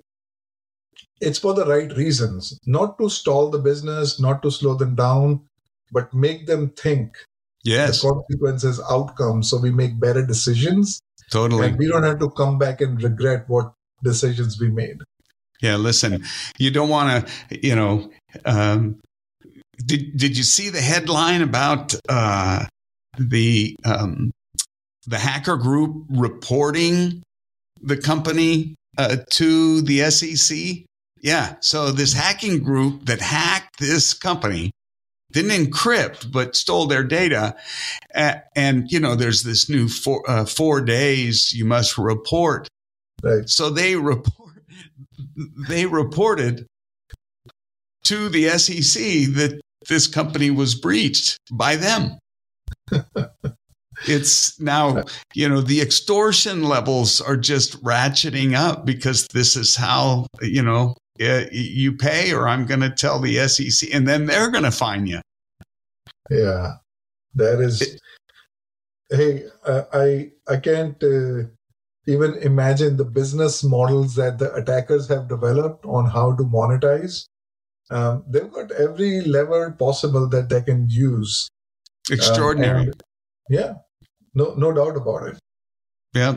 [1.19, 5.41] it's for the right reasons, not to stall the business, not to slow them down,
[5.91, 7.17] but make them think
[7.63, 8.01] yes.
[8.01, 11.01] the consequences, outcomes, so we make better decisions.
[11.31, 11.67] Totally.
[11.67, 14.97] And we don't have to come back and regret what decisions we made.
[15.61, 16.23] Yeah, listen,
[16.57, 18.09] you don't want to, you know,
[18.45, 18.99] um,
[19.83, 22.65] did did you see the headline about uh,
[23.17, 24.31] the um,
[25.07, 27.23] the hacker group reporting
[27.81, 30.57] the company uh, to the SEC?
[31.21, 31.55] Yeah.
[31.61, 34.71] So this hacking group that hacked this company
[35.31, 37.55] didn't encrypt, but stole their data.
[38.13, 42.67] Uh, and, you know, there's this new four, uh, four days you must report.
[43.23, 43.49] Right.
[43.49, 44.63] So they report,
[45.67, 46.67] they reported
[48.05, 52.19] to the SEC that this company was breached by them.
[54.05, 60.27] it's now, you know, the extortion levels are just ratcheting up because this is how,
[60.41, 64.63] you know, you pay or I'm going to tell the SEC and then they're going
[64.65, 65.21] to fine you.
[66.29, 66.73] Yeah,
[67.35, 67.81] that is.
[67.81, 67.99] It,
[69.09, 71.47] hey, uh, I I can't uh,
[72.05, 77.25] even imagine the business models that the attackers have developed on how to monetize.
[77.89, 81.47] Um, they've got every lever possible that they can use.
[82.11, 82.87] Extraordinary.
[82.87, 82.93] Um,
[83.49, 83.73] yeah,
[84.37, 85.39] no no doubt about it.
[86.13, 86.35] Yeah.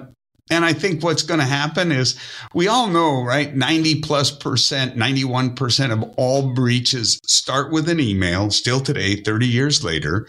[0.52, 2.18] And I think what's going to happen is
[2.54, 3.54] we all know, right?
[3.54, 9.84] 90 plus percent, 91% of all breaches start with an email still today, 30 years
[9.84, 10.26] later.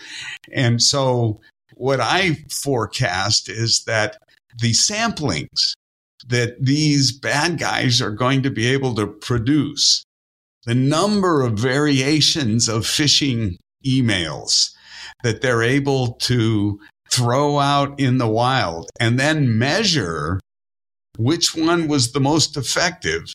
[0.54, 1.42] And so
[1.74, 4.18] what I forecast is that
[4.60, 5.74] the samplings
[6.28, 10.04] that these bad guys are going to be able to produce,
[10.66, 14.70] the number of variations of phishing emails
[15.24, 16.80] that they're able to
[17.12, 20.40] throw out in the wild and then measure
[21.18, 23.34] which one was the most effective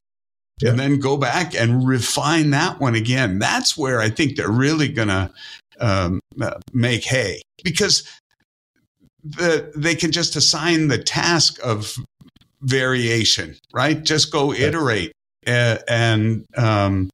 [0.60, 0.70] yeah.
[0.70, 3.38] and then go back and refine that one again.
[3.38, 5.30] That's where I think they're really going to
[5.78, 8.08] um, uh, make hay because
[9.22, 11.96] the, they can just assign the task of
[12.62, 14.02] variation, right?
[14.02, 15.12] Just go iterate.
[15.46, 17.10] Uh, and um,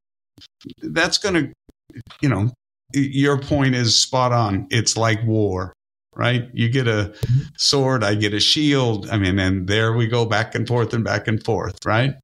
[0.83, 1.53] that's going to,
[2.21, 2.51] you know,
[2.95, 4.67] your point is spot on.
[4.71, 5.72] It's like war
[6.15, 6.49] right?
[6.53, 7.41] You get a mm-hmm.
[7.57, 9.09] sword, I get a shield.
[9.11, 12.15] I mean, and there we go back and forth and back and forth, right?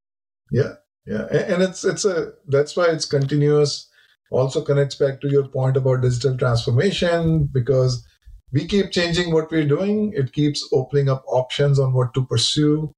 [0.51, 0.75] Yeah,
[1.07, 3.89] yeah, and it's it's a that's why it's continuous.
[4.31, 8.07] Also connects back to your point about digital transformation because
[8.53, 10.13] we keep changing what we're doing.
[10.15, 12.93] It keeps opening up options on what to pursue.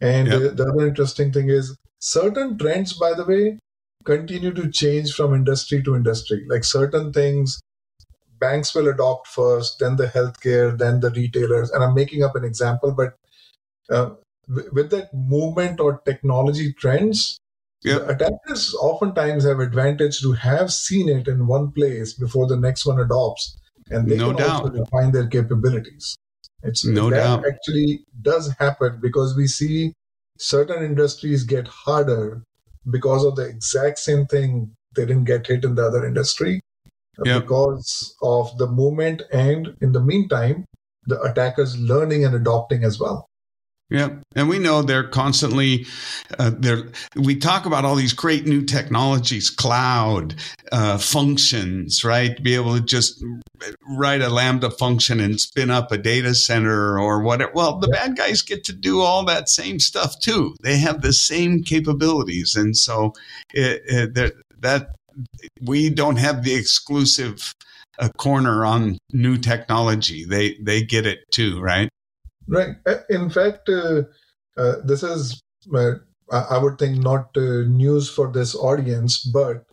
[0.00, 3.58] And the other interesting thing is certain trends, by the way,
[4.04, 6.44] continue to change from industry to industry.
[6.48, 7.60] Like certain things
[8.42, 11.70] banks will adopt first, then the healthcare, then the retailers.
[11.70, 13.14] And I'm making up an example, but
[13.88, 14.10] uh,
[14.72, 17.38] with that movement or technology trends,
[17.84, 18.02] yep.
[18.08, 22.98] attackers oftentimes have advantage to have seen it in one place before the next one
[22.98, 23.56] adopts,
[23.90, 24.62] and they no can doubt.
[24.62, 26.16] also refine their capabilities.
[26.64, 27.44] It's no that doubt.
[27.46, 29.94] actually does happen because we see
[30.38, 32.42] certain industries get harder
[32.90, 36.60] because of the exact same thing they didn't get hit in the other industry
[37.24, 37.42] yep.
[37.42, 40.64] because of the movement and in the meantime
[41.06, 43.28] the attackers learning and adopting as well
[43.92, 45.84] yeah, and we know they're constantly
[46.38, 46.88] uh, they're.
[47.14, 50.34] We talk about all these great new technologies, cloud
[50.72, 52.42] uh, functions, right?
[52.42, 53.22] Be able to just
[53.90, 57.52] write a Lambda function and spin up a data center or whatever.
[57.54, 58.06] Well, the yeah.
[58.06, 60.56] bad guys get to do all that same stuff too.
[60.62, 63.12] They have the same capabilities, and so
[63.52, 64.86] it, it, that
[65.60, 67.52] we don't have the exclusive
[67.98, 70.24] uh, corner on new technology.
[70.24, 71.88] They they get it too, right?
[72.48, 72.76] Right.
[72.86, 74.02] Uh, in fact, uh,
[74.56, 75.40] uh, this is
[75.74, 75.92] uh,
[76.30, 79.64] I would think not uh, news for this audience, but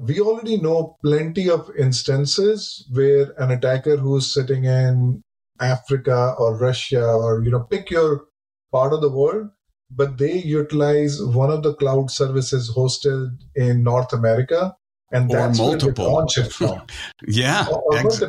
[0.00, 5.22] we already know plenty of instances where an attacker who's sitting in
[5.60, 8.24] Africa or Russia or you know pick your
[8.72, 9.50] part of the world
[9.90, 14.76] but they utilize one of the cloud services hosted in North America,
[15.12, 16.04] and or that's multiple.
[16.04, 16.82] where they launch it from.
[17.26, 18.22] yeah, or, or ex-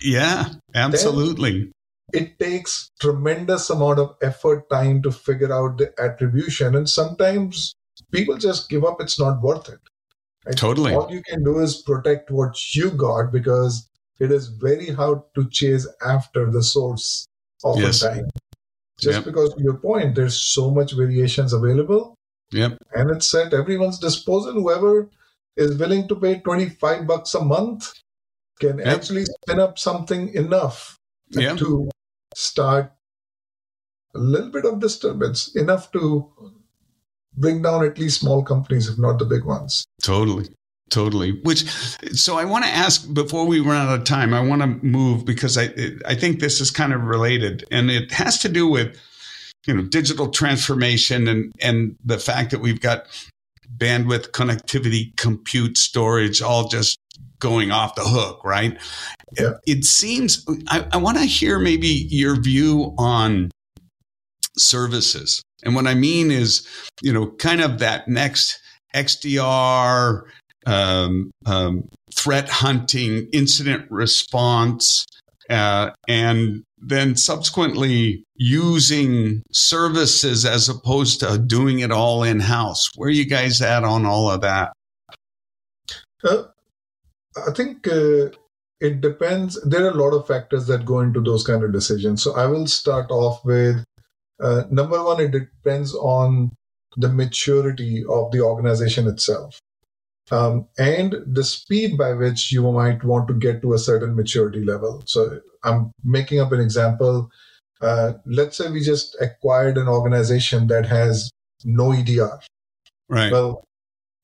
[0.00, 1.60] yeah, absolutely.
[1.60, 1.72] Then
[2.12, 7.74] it takes tremendous amount of effort, time to figure out the attribution, and sometimes
[8.12, 9.00] people just give up.
[9.00, 9.80] It's not worth it.
[10.46, 10.56] Right?
[10.56, 10.94] Totally.
[10.94, 13.88] All you can do is protect what you got because
[14.18, 17.26] it is very hard to chase after the source
[17.62, 18.02] oftentimes.
[18.02, 18.24] Yes.
[19.00, 19.24] Just yep.
[19.24, 22.14] because your point, there's so much variations available.
[22.50, 22.78] Yep.
[22.94, 24.54] And it's at everyone's disposal.
[24.54, 25.08] Whoever
[25.56, 27.92] is willing to pay 25 bucks a month
[28.60, 28.86] can yep.
[28.88, 30.98] actually spin up something enough
[31.30, 31.58] yep.
[31.58, 31.88] to
[32.34, 32.92] start
[34.14, 36.32] a little bit of disturbance, enough to
[37.36, 39.84] bring down at least small companies, if not the big ones.
[40.02, 40.48] Totally.
[40.90, 41.32] Totally.
[41.42, 41.64] Which,
[42.14, 45.24] so I want to ask before we run out of time, I want to move
[45.24, 45.68] because I,
[46.06, 48.98] I think this is kind of related and it has to do with,
[49.66, 53.06] you know, digital transformation and, and the fact that we've got
[53.76, 56.98] bandwidth, connectivity, compute, storage, all just
[57.38, 58.78] going off the hook, right?
[59.38, 59.52] Yeah.
[59.66, 63.50] It seems, I, I want to hear maybe your view on
[64.56, 65.42] services.
[65.62, 66.66] And what I mean is,
[67.02, 68.60] you know, kind of that next
[68.94, 70.22] XDR,
[70.66, 75.06] um, um, threat hunting, incident response,
[75.50, 82.90] uh, and then subsequently using services as opposed to doing it all in house.
[82.96, 84.72] Where are you guys at on all of that?
[86.22, 86.44] Uh,
[87.46, 88.30] I think uh,
[88.80, 89.60] it depends.
[89.62, 92.22] There are a lot of factors that go into those kind of decisions.
[92.22, 93.84] So I will start off with
[94.40, 96.52] uh, number one, it depends on
[96.96, 99.58] the maturity of the organization itself
[100.30, 104.64] um, and the speed by which you might want to get to a certain maturity
[104.64, 105.02] level.
[105.06, 107.30] So I'm making up an example.
[107.80, 111.30] Uh, let's say we just acquired an organization that has
[111.64, 112.40] no EDR.
[113.08, 113.32] Right.
[113.32, 113.64] Well,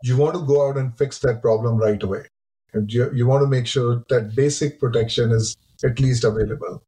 [0.02, 2.24] you want to go out and fix that problem right away.
[2.74, 6.82] And you, you want to make sure that basic protection is at least available.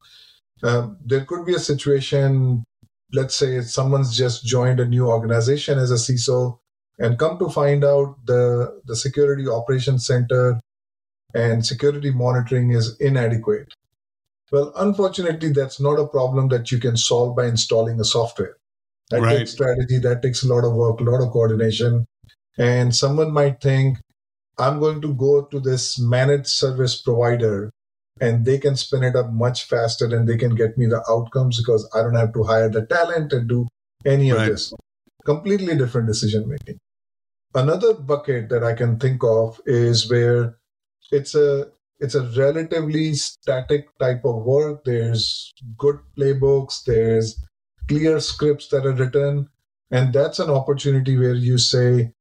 [0.63, 2.65] Um, there could be a situation,
[3.13, 6.59] let's say someone's just joined a new organization as a CISO
[6.99, 10.61] and come to find out the, the security operations center
[11.35, 13.73] and security monitoring is inadequate.
[14.51, 18.57] Well, unfortunately, that's not a problem that you can solve by installing a software.
[19.11, 19.39] That right.
[19.39, 22.07] takes strategy, that takes a lot of work, a lot of coordination.
[22.59, 23.99] And someone might think,
[24.59, 27.71] I'm going to go to this managed service provider
[28.21, 31.61] and they can spin it up much faster and they can get me the outcomes
[31.61, 33.69] because I don't have to hire the talent and do
[34.07, 34.43] any right.
[34.43, 34.73] of this.
[35.25, 36.79] Completely different decision making.
[37.57, 40.59] Another bucket that I can think of is where
[41.11, 44.85] it's a it's a relatively static type of work.
[44.85, 47.43] There's good playbooks, there's
[47.89, 49.49] clear scripts that are written,
[49.91, 52.13] and that's an opportunity where you say,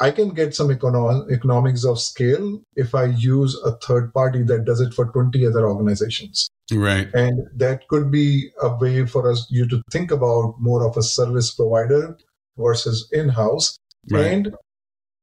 [0.00, 4.64] I can get some econo- economics of scale if I use a third party that
[4.64, 6.48] does it for 20 other organizations.
[6.72, 7.08] Right.
[7.14, 11.04] And that could be a way for us you to think about more of a
[11.04, 12.18] service provider
[12.58, 13.78] versus in-house
[14.10, 14.26] right.
[14.26, 14.54] and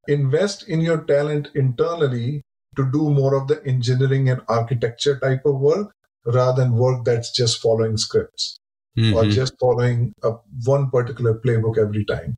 [0.08, 2.42] invest in your talent internally
[2.76, 5.94] to do more of the engineering and architecture type of work
[6.26, 8.58] rather than work that's just following scripts
[8.98, 9.16] mm-hmm.
[9.16, 10.32] or just following a,
[10.66, 12.36] one particular playbook every time.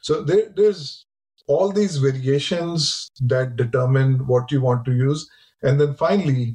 [0.00, 1.04] So there, there's
[1.46, 5.28] all these variations that determine what you want to use.
[5.62, 6.54] And then finally,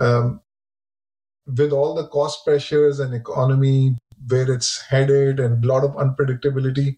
[0.00, 0.40] um,
[1.46, 3.96] with all the cost pressures and economy
[4.28, 6.96] where it's headed and a lot of unpredictability,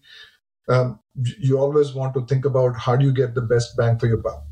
[0.67, 4.07] um, you always want to think about how do you get the best bang for
[4.07, 4.43] your buck.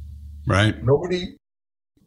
[0.47, 0.81] Right.
[0.83, 1.35] Nobody,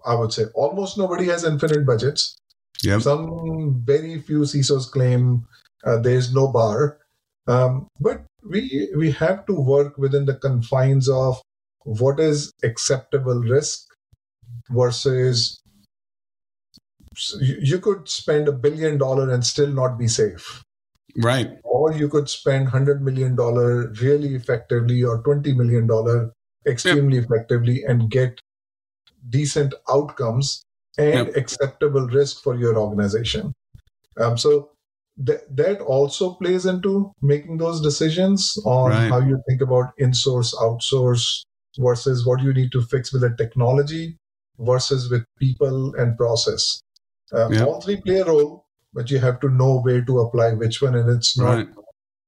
[0.05, 2.37] I would say, almost nobody has infinite budgets.
[2.83, 3.03] Yep.
[3.03, 5.47] Some very few CISOs claim
[5.85, 6.99] uh, there is no bar,
[7.47, 11.41] um, but we we have to work within the confines of
[11.85, 13.87] what is acceptable risk
[14.71, 15.61] versus
[17.41, 20.63] you could spend a billion dollar and still not be safe
[21.19, 21.59] Right.
[21.65, 26.31] Or you could spend $100 million really effectively or $20 million
[26.67, 27.27] extremely yep.
[27.27, 28.41] effectively and get
[29.29, 30.63] decent outcomes
[30.99, 31.37] and yep.
[31.37, 33.53] acceptable risk for your organization.
[34.19, 34.71] Um, so
[35.25, 39.09] th- that also plays into making those decisions on right.
[39.09, 41.43] how you think about in-source, outsource
[41.79, 44.17] versus what you need to fix with the technology
[44.59, 46.81] versus with people and process.
[47.33, 47.67] Um, yep.
[47.67, 48.66] All three play a role,
[48.97, 51.69] but you have to know where to apply which one, and it's not right.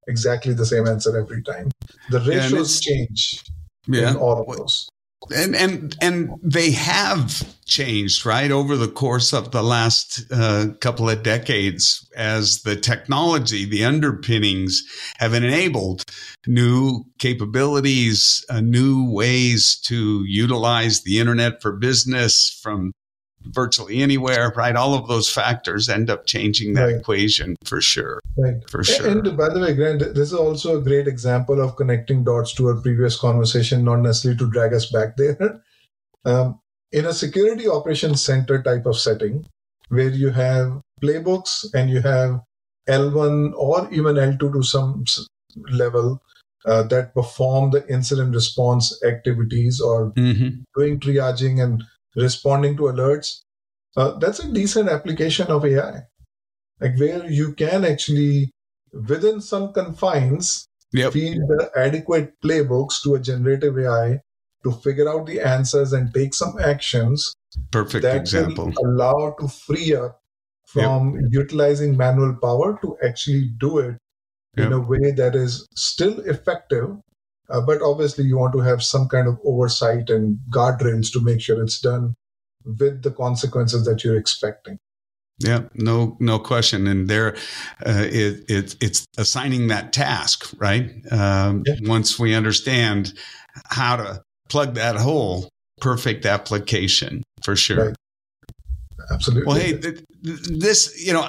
[0.07, 1.71] exactly the same answer every time.
[2.11, 3.43] The ratios yeah, change
[3.87, 4.11] yeah.
[4.11, 4.89] in all of those.
[5.35, 11.11] And and and they have changed right over the course of the last uh, couple
[11.11, 14.85] of decades as the technology, the underpinnings
[15.19, 16.05] have enabled
[16.47, 22.93] new capabilities, uh, new ways to utilize the internet for business from
[23.43, 24.77] virtually anywhere, right?
[24.77, 26.97] All of those factors end up changing that right.
[26.97, 28.21] equation for sure.
[28.37, 28.57] Right.
[28.69, 29.09] For sure.
[29.09, 32.69] And by the way, Grant, this is also a great example of connecting dots to
[32.69, 35.63] our previous conversation, not necessarily to drag us back there.
[36.25, 36.61] Um,
[36.91, 39.47] in a security operations center type of setting,
[39.89, 42.41] where you have playbooks and you have
[42.89, 45.05] L1 or even L2 to some
[45.71, 46.21] level
[46.67, 50.61] uh, that perform the incident response activities or mm-hmm.
[50.77, 51.83] doing triaging and
[52.19, 53.43] responding to alerts,
[53.97, 56.03] uh, that's a decent application of AI.
[56.81, 58.51] Like where you can actually,
[58.93, 61.13] within some confines, yep.
[61.13, 64.21] feed the adequate playbooks to a generative AI
[64.65, 67.35] to figure out the answers and take some actions.
[67.71, 68.73] Perfect that example.
[68.85, 70.21] allow to free up
[70.67, 71.25] from yep.
[71.31, 73.97] utilizing manual power to actually do it
[74.57, 74.67] yep.
[74.67, 76.97] in a way that is still effective.
[77.51, 81.41] Uh, but obviously, you want to have some kind of oversight and guardrails to make
[81.41, 82.15] sure it's done
[82.65, 84.79] with the consequences that you're expecting.
[85.39, 86.87] Yeah, no, no question.
[86.87, 87.37] And there,
[87.87, 90.91] uh, it, it, it's assigning that task, right?
[91.13, 91.77] Um, yeah.
[91.83, 93.15] Once we understand
[93.67, 95.49] how to plug that hole,
[95.81, 97.87] perfect application for sure.
[97.87, 97.97] Right.
[99.11, 99.47] Absolutely.
[99.47, 99.81] Well, hey,
[100.23, 101.27] this, you know,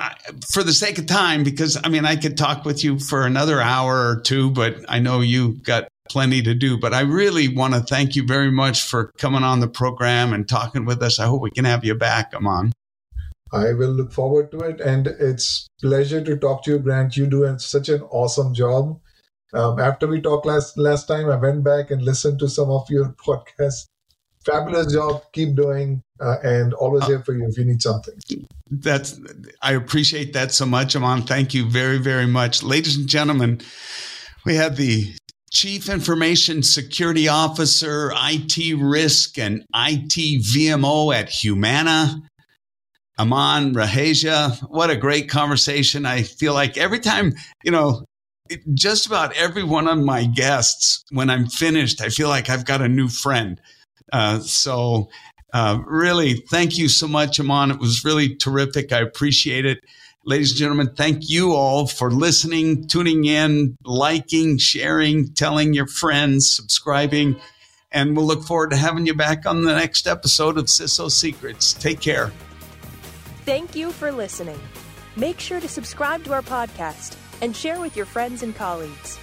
[0.51, 3.61] for the sake of time, because I mean, I could talk with you for another
[3.61, 6.77] hour or two, but I know you got plenty to do.
[6.77, 10.47] But I really want to thank you very much for coming on the program and
[10.47, 11.19] talking with us.
[11.19, 12.73] I hope we can have you back, Aman.
[13.51, 14.79] I will look forward to it.
[14.79, 17.17] And it's pleasure to talk to you, Grant.
[17.17, 18.99] You do such an awesome job.
[19.53, 22.89] Um, after we talked last last time, I went back and listened to some of
[22.89, 23.87] your podcasts.
[24.45, 25.23] Fabulous job.
[25.33, 28.13] Keep doing, uh, and always here for you if you need something.
[28.69, 29.19] That's
[29.61, 31.23] I appreciate that so much, Aman.
[31.23, 33.61] Thank you very very much, ladies and gentlemen.
[34.45, 35.13] We had the
[35.51, 42.21] Chief Information Security Officer, IT Risk, and IT VMO at Humana.
[43.17, 46.05] Aman Raheja, what a great conversation.
[46.05, 47.33] I feel like every time,
[47.63, 48.05] you know,
[48.73, 52.81] just about every one of my guests, when I'm finished, I feel like I've got
[52.81, 53.59] a new friend.
[54.13, 55.09] Uh, so,
[55.53, 57.71] uh, really, thank you so much, Aman.
[57.71, 58.93] It was really terrific.
[58.93, 59.79] I appreciate it.
[60.29, 66.51] Ladies and gentlemen, thank you all for listening, tuning in, liking, sharing, telling your friends,
[66.51, 67.35] subscribing.
[67.91, 71.73] And we'll look forward to having you back on the next episode of CISO Secrets.
[71.73, 72.31] Take care.
[73.43, 74.59] Thank you for listening.
[75.15, 79.17] Make sure to subscribe to our podcast and share with your friends and colleagues.